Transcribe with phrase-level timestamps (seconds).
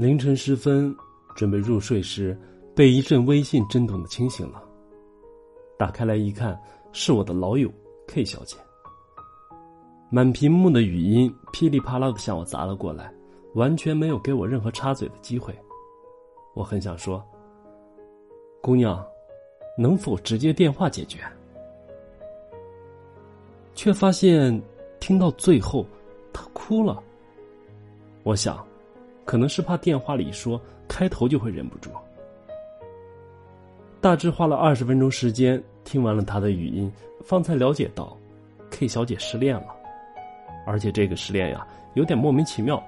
[0.00, 0.96] 凌晨时分，
[1.36, 2.34] 准备入睡时，
[2.74, 4.64] 被一阵微信震动的惊醒了。
[5.76, 6.58] 打开来一看，
[6.90, 7.70] 是我的老友
[8.08, 8.56] K 小姐。
[10.08, 13.12] 满屏幕的语音噼里啪啦的向我砸了过来，
[13.56, 15.54] 完全没有给我任何插嘴的机会。
[16.54, 17.22] 我很想说
[18.62, 19.06] ：“姑娘，
[19.76, 21.18] 能否直接电话解决？”
[23.76, 24.58] 却发现
[24.98, 25.84] 听到最后，
[26.32, 27.02] 她哭了。
[28.22, 28.66] 我想。
[29.30, 31.88] 可能是怕电话里说开头就会忍不住。
[34.00, 36.92] 大致花了二十分钟时间，听完了他的语音，
[37.24, 38.16] 方才了解到
[38.72, 39.66] ，K 小姐失恋了，
[40.66, 42.82] 而且这个失恋呀，有点莫名其妙。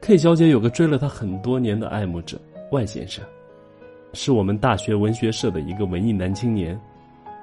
[0.00, 3.24] K 小姐有个追了她很多年的爱慕者万先生，
[4.12, 6.80] 是我们大学文学社的一个文艺男青年，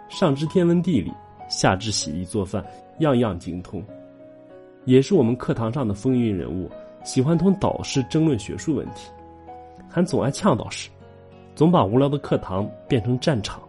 [0.07, 1.11] 上知天文地理，
[1.49, 2.65] 下知洗衣做饭，
[2.99, 3.83] 样样精通。
[4.85, 6.69] 也是我们课堂上的风云人物，
[7.03, 9.09] 喜欢同导师争论学术问题，
[9.89, 10.89] 还总爱呛导师，
[11.55, 13.61] 总把无聊的课堂变成战场，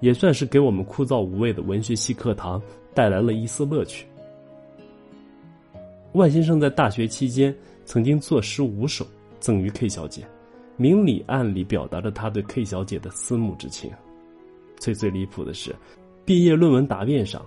[0.00, 2.60] 也算是给我们枯燥无味的文学系课堂
[2.94, 4.06] 带来了一丝乐趣。
[6.12, 9.06] 万先生在大学期间曾经作诗五首
[9.38, 10.26] 赠予 K 小姐，
[10.78, 13.90] 明里暗里表达着他对 K 小姐的思慕之情。
[14.78, 15.74] 最最离谱的是，
[16.24, 17.44] 毕业论文答辩上。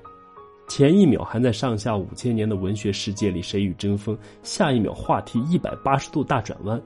[0.70, 6.80] 前一秒还在上下五千年的文学世界里谁与争锋，下一秒话题一百八十度大转弯，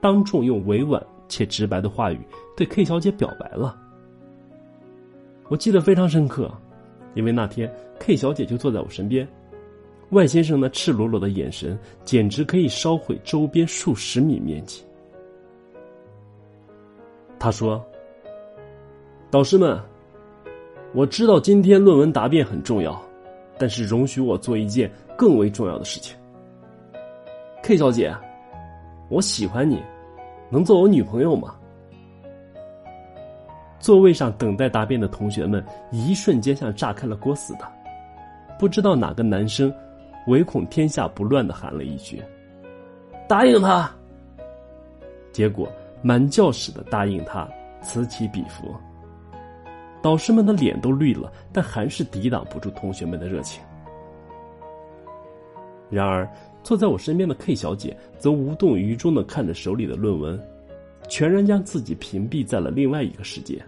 [0.00, 2.18] 当众用委婉且直白的话语
[2.56, 3.78] 对 K 小姐表白了。
[5.48, 6.52] 我记得非常深刻，
[7.14, 9.26] 因为那天 K 小姐就坐在我身边，
[10.10, 14.82] 外先生那赤裸裸的眼神简直可以烧毁周边数十米面积。
[17.38, 17.82] 他说
[19.30, 19.80] ：“导师们，
[20.94, 23.00] 我知道今天论文答辩很重要。”
[23.60, 26.16] 但是容许我做一件更为重要的事情
[27.62, 28.10] ，K 小姐，
[29.10, 29.82] 我喜欢你，
[30.48, 31.54] 能做我女朋友吗？
[33.78, 37.70] 座位上等待答辩的同学们一瞬间像炸开了锅似的，
[38.58, 39.70] 不知道哪个男生
[40.26, 42.22] 唯恐天下不乱的喊了一句
[43.28, 43.90] ：“答应他。”
[45.32, 45.70] 结果
[46.00, 47.46] 满教室的答应他，
[47.82, 48.74] 此起彼伏。
[50.02, 53.62] 导师们的脸都绿了，但还是抵挡不住同学们的热情。
[55.90, 56.28] 然而，
[56.62, 60.40] 坐在我身边的 K 小姐则无动于衷的看着手里的论文，
[61.08, 63.60] 全然将自己屏蔽在了另外一个世界。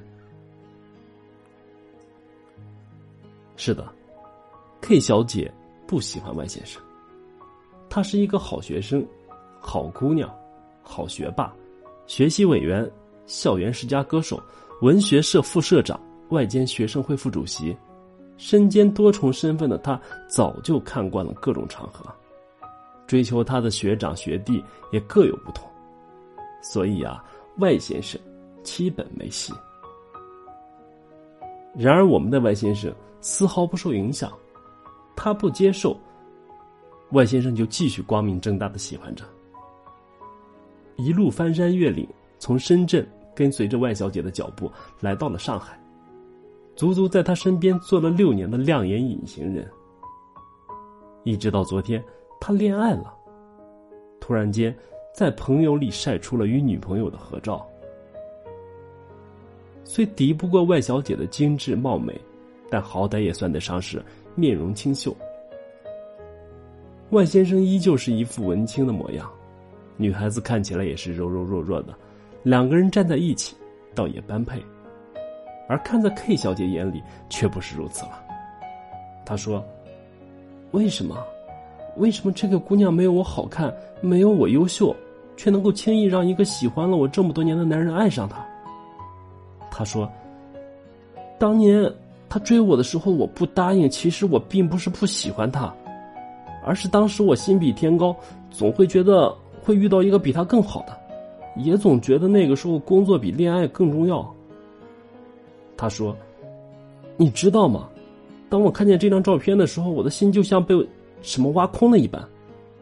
[3.57, 3.87] 是的
[4.81, 5.53] ，K 小姐
[5.87, 6.81] 不喜欢外先生。
[7.91, 9.05] 她是一个好学生、
[9.61, 10.33] 好姑娘、
[10.83, 11.53] 好学霸、
[12.07, 12.91] 学习委员、
[13.27, 14.43] 校园十佳歌手、
[14.81, 16.01] 文学社副社长。
[16.33, 17.77] 外兼学生会副主席，
[18.39, 22.11] 身兼多重身份的他早就看惯了各种场合，
[23.07, 25.69] 追求他的学长学弟也各有不同，
[26.63, 27.23] 所以啊，
[27.59, 28.19] 外先生
[28.63, 29.53] 基本没戏。
[31.77, 34.33] 然而，我们的外先生丝毫不受影响，
[35.15, 35.95] 他不接受，
[37.11, 39.23] 外先生就继续光明正大的喜欢着，
[40.97, 45.79] 一路翻山越岭，从深圳跟随着外小姐的脚步来到了上海。
[46.75, 49.71] 足足在他身边做了六年的亮眼隐形人，
[51.23, 52.03] 一直到昨天，
[52.41, 53.15] 他恋爱了，
[54.21, 54.75] 突然间
[55.15, 57.65] 在朋友里晒出了与女朋友的合照。
[59.85, 62.19] 虽敌不过外小姐的精致貌美，
[62.71, 64.03] 但好歹也算得上是
[64.35, 65.15] 面容清秀。
[67.11, 69.31] 外先生依旧是一副文青的模样，
[69.99, 71.95] 女孩子看起来也是柔柔弱弱的，
[72.43, 73.55] 两个人站在一起，
[73.95, 74.63] 倒也般配。
[75.73, 78.23] 而看在 K 小姐眼里，却不是如此了。
[79.25, 79.65] 她说
[80.73, 81.17] ：“为什么？
[81.97, 84.95] 为什么这个姑娘没有我好看，没有我优秀，
[85.35, 88.45] 却能够轻易让一个喜欢了我这么多年的男人爱上她？”
[89.73, 90.07] 她说
[91.41, 91.91] ：“当年
[92.29, 93.89] 他追我的时候，我不答应。
[93.89, 95.75] 其实我并不是不喜欢他，
[96.63, 98.15] 而是当时我心比天高，
[98.51, 100.95] 总会觉得会遇到一个比他更好的，
[101.57, 104.31] 也总觉得那个时候工作比恋爱更重要。”
[105.83, 106.17] 他说
[107.19, 107.89] ：“你知道吗？
[108.49, 110.77] 当我看见这张照片的时候，我的心就像被
[111.23, 112.25] 什么挖空了一般，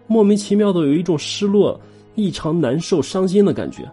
[0.06, 1.80] 莫名其妙的有一种失落、
[2.14, 3.90] 异常难受、伤心的感觉。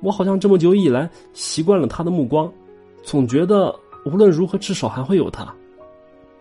[0.00, 2.52] 我好像这么久以来习惯了他的目光，
[3.04, 3.72] 总觉得
[4.04, 5.54] 无论如何至少还会有他。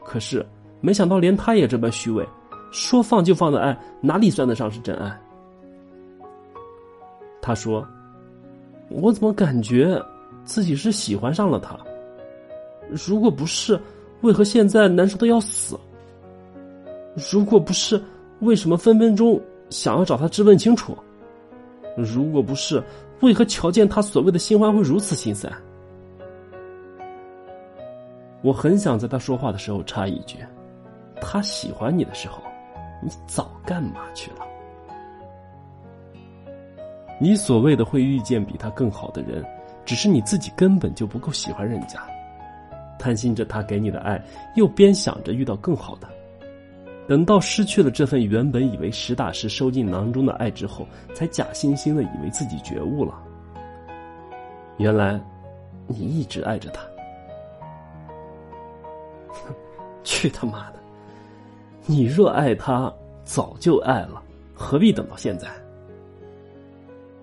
[0.04, 0.44] 可是
[0.80, 2.28] 没想到连他也这般虚伪，
[2.72, 5.22] 说放就放的爱哪里算得上是真爱？”
[7.44, 7.88] 他说
[8.90, 10.04] ：“我怎么感觉
[10.44, 11.78] 自己是喜欢上了他？”
[12.92, 13.80] 如果不是，
[14.22, 15.80] 为何现在难受的要死？
[17.32, 18.02] 如果不是，
[18.40, 19.40] 为什么分分钟
[19.70, 20.98] 想要找他质问清楚。
[21.96, 22.84] 如果不是，
[23.22, 25.52] 为何瞧见他所谓的新欢会如此心塞？
[28.42, 30.38] 我很想在他说话的时候插一句：
[31.22, 32.42] 他喜欢你的时候，
[33.02, 34.38] 你早干嘛去了？
[37.20, 39.46] 你所谓的会遇见比他更好的人，
[39.86, 42.02] 只是你自己根本就不够喜欢人家，
[43.02, 44.24] 贪心着他给你的爱，
[44.56, 46.08] 又边想着遇到更好的。
[47.08, 53.20] 等到失去了这份原本以为实打实收进囊中的爱之后，才假惺惺的以为自己觉悟了。
[54.78, 55.20] 原来，
[55.88, 56.82] 你一直爱着他。
[60.04, 60.80] 去他妈的！
[61.88, 62.94] 你若爱他，
[63.24, 64.22] 早就爱了，
[64.54, 65.50] 何必等到现在？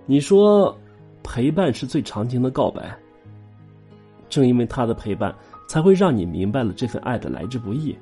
[0.04, 0.76] 你说，
[1.22, 2.94] 陪伴是最长情的告白。
[4.28, 5.34] 正因为他的陪伴，
[5.68, 7.96] 才会让你明白了这份爱的来之不易。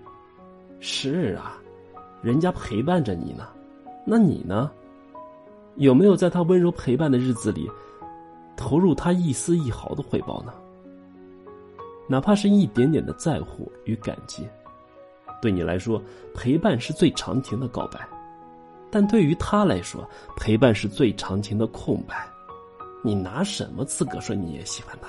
[0.81, 1.59] 是啊，
[2.23, 3.49] 人家陪伴着你呢，
[4.07, 4.71] 那你呢？
[5.75, 7.71] 有没有在他温柔陪伴的日子里，
[8.57, 10.55] 投入他一丝一毫的回报呢？
[12.09, 14.49] 哪怕是一点点的在乎与感激，
[15.43, 16.01] 对你来说，
[16.33, 18.09] 陪伴是最长情的告白。
[18.91, 22.27] 但对于他来说，陪伴是最长情的空白。
[23.03, 25.09] 你拿什么资格说你也喜欢他？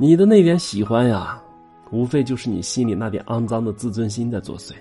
[0.00, 1.42] 你的那点喜欢呀，
[1.90, 4.72] 无非就是你心里那点肮脏的自尊心在作祟。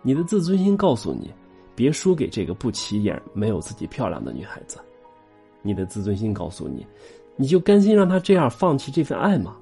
[0.00, 1.30] 你的自尊心告诉你，
[1.74, 4.78] 别输给这个不起眼、没有自己漂亮的女孩子。
[5.60, 6.86] 你的自尊心告诉你，
[7.36, 9.56] 你就甘心让她这样放弃这份爱吗？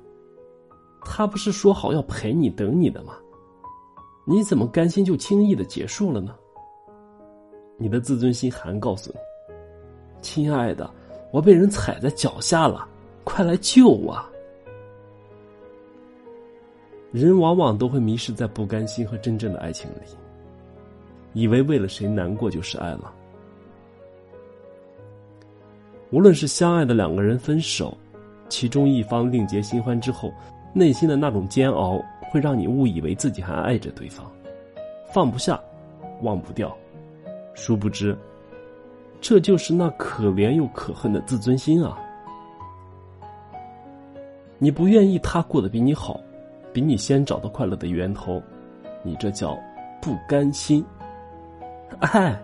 [1.05, 3.15] 她不是说好要陪你、等你的吗？
[4.25, 6.37] 你怎么甘心就轻易的结束了呢？
[7.79, 9.19] 你的自尊心还告诉你
[10.23, 10.89] ：“亲爱的，
[11.33, 12.87] 我被人踩在脚下了，
[13.25, 14.17] 快来救我！”
[17.13, 19.99] 人往往都会迷失在不甘心和真正的爱情里，
[21.35, 23.13] 以为为了谁难过就是爱了。
[26.11, 27.97] 无论是相爱的两个人分手，
[28.49, 30.33] 其中一方另结新欢之后，
[30.73, 34.31] 内心的那种煎熬，会让你误以为自己还爱着对方，
[35.13, 35.61] 放不下，
[36.23, 36.75] 忘不掉。
[37.55, 38.17] 殊不知，
[39.21, 41.99] 这就是那可怜又可恨的自尊心啊！
[44.59, 46.19] 你不愿意他过得比你好，
[46.73, 48.43] 比你先找到快乐的源头，
[49.03, 49.59] 你这叫
[50.01, 50.85] 不甘心。
[52.01, 52.41] 哎，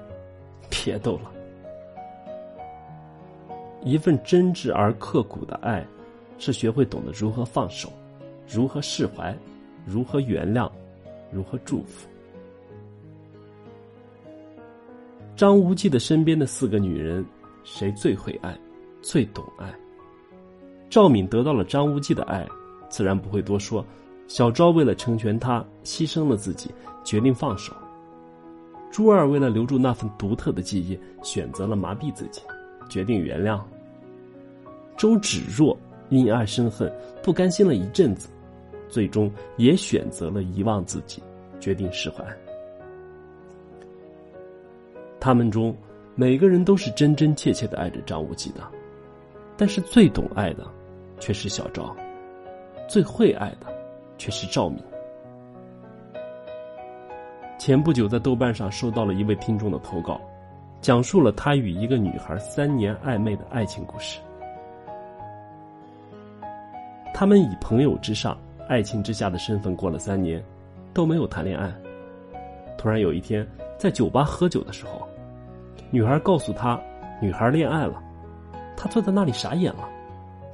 [0.69, 1.32] 别逗了。
[3.82, 5.86] 一份真挚而刻骨的爱，
[6.36, 7.90] 是学会懂得如何放手，
[8.46, 9.34] 如何释怀，
[9.86, 10.70] 如何原谅，
[11.30, 12.06] 如何祝福。
[15.36, 17.25] 张无忌的身边的四个女人，
[17.62, 18.58] 谁最会爱，
[19.00, 19.72] 最懂爱？
[20.90, 22.46] 赵敏得到了张无忌的爱，
[22.88, 23.82] 自然不会多说。
[24.28, 26.70] 小昭为了成全他，牺牲了自己，
[27.02, 27.72] 决定放手。
[28.90, 32.42] 朱二为了留住那份独特的记忆，选择了麻痹自己，
[32.88, 33.60] 决定原谅。
[34.96, 35.76] 周芷若
[36.10, 36.92] 因爱生恨，
[37.22, 38.28] 不甘心了一阵子，
[38.88, 41.22] 最终也选择了遗忘自己，
[41.58, 42.25] 决定释怀。
[45.20, 45.75] 他们中
[46.14, 48.60] 每个人都是真真切切的爱着张无忌的，
[49.56, 50.66] 但是最懂爱的
[51.19, 51.94] 却是小昭，
[52.88, 53.66] 最会爱的
[54.18, 54.82] 却是赵敏。
[57.56, 60.20] 前不久在豆瓣上收到了一位听众的投稿，
[60.80, 64.20] 讲述了他与一个女孩三年暧昧的爱情故事。
[67.12, 70.42] 他们以朋友之上、爱情之下的身份过了三年，
[70.94, 71.72] 都没有谈恋爱。
[72.76, 73.44] 突然有一天，
[73.76, 75.06] 在酒吧喝酒的时候。
[75.90, 76.80] 女孩告诉他，
[77.20, 78.00] 女孩恋爱了，
[78.76, 79.88] 他坐在那里傻眼了，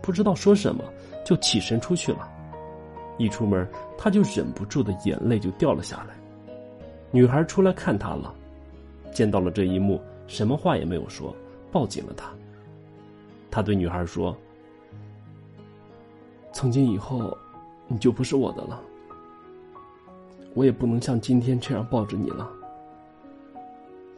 [0.01, 0.83] 不知道说什么，
[1.23, 2.27] 就起身出去了。
[3.19, 3.67] 一出门，
[3.97, 6.15] 他就忍不住的眼泪就掉了下来。
[7.11, 8.35] 女孩出来看他了，
[9.13, 11.35] 见到了这一幕，什么话也没有说，
[11.71, 12.31] 抱紧了他。
[13.51, 14.37] 他对女孩说
[16.53, 17.37] ：“从今以后，
[17.87, 18.83] 你就不是我的了，
[20.55, 22.51] 我也不能像今天这样抱着你了。”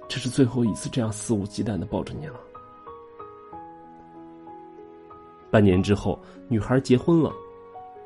[0.09, 2.41] 这是最后一次这样肆无忌惮的抱着你了。
[5.51, 7.31] 半年之后，女孩结婚了，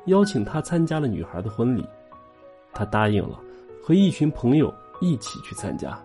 [0.05, 1.85] 邀请他参加了女孩的婚礼，
[2.73, 3.39] 他答应了，
[3.83, 5.97] 和一群朋友一起去参加。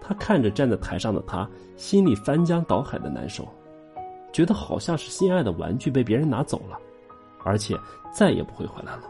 [0.00, 3.48] 他看着站在台上的他，心里翻江倒海的难受，
[4.32, 6.78] 觉得好像是心爱的玩具被别人拿走了，
[7.42, 7.74] 而且
[8.12, 9.04] 再也不会回来了。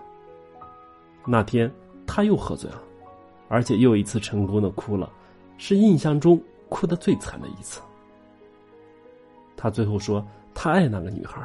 [1.27, 1.73] 那天
[2.07, 2.81] 他又喝醉了，
[3.49, 5.11] 而且又一次成功的哭了。
[5.57, 7.81] 是印象中哭得最惨的一次。
[9.57, 11.41] 他最后说他爱那个女孩，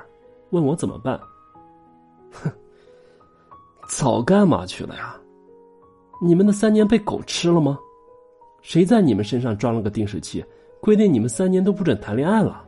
[0.49, 1.19] 问我怎么办。
[3.99, 5.13] 早干嘛去了呀？
[6.21, 7.77] 你们的三年被狗吃了吗？
[8.61, 10.41] 谁在你们身上装了个定时器，
[10.79, 12.65] 规定你们三年都不准谈恋爱了？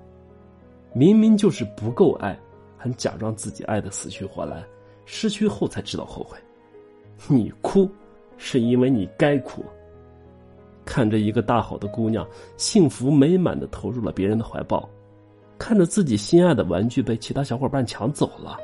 [0.92, 2.38] 明明就是不够爱，
[2.76, 4.62] 还假装自己爱的死去活来，
[5.06, 6.38] 失去后才知道后悔。
[7.30, 7.90] 你哭，
[8.36, 9.64] 是因为你该哭。
[10.84, 14.90] 看着一个大好的姑娘幸福美满的投入了别人的怀抱，
[15.58, 18.60] 看着自己心爱的玩具被其他小伙伴抢走了，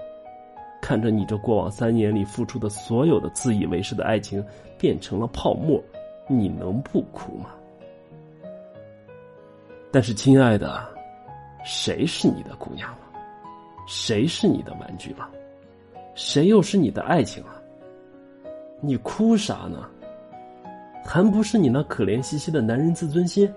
[0.88, 4.42] 看着你这过往三年里付出的所有的自以为是的爱情
[4.78, 5.84] 变成了泡沫，
[6.30, 7.50] 你能不哭吗？
[9.92, 10.88] 但是，亲爱的，
[11.66, 13.00] 谁是你的姑娘了？
[13.86, 15.30] 谁是你的玩具了？
[16.16, 17.62] 谁又是你的爱情了？
[18.80, 19.90] 你哭啥呢？
[21.04, 23.54] 还不是你那可怜兮兮的男人自尊心？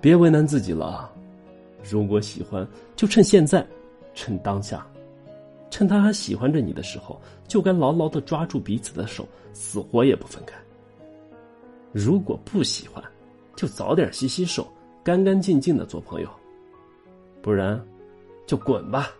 [0.00, 1.12] 别为难自己了。
[1.84, 2.66] 如果喜欢，
[2.96, 3.62] 就趁现在，
[4.14, 4.86] 趁当下，
[5.70, 10.56] 趁他还喜欢着你的时候，就该牢牢的抓住彼此的手，死活也不分开。
[11.92, 13.02] 如果不喜欢，
[13.56, 14.66] 就早点洗洗手，
[15.02, 16.28] 干干净净的做朋友。
[17.42, 17.80] 不然，
[18.46, 19.10] 就滚吧。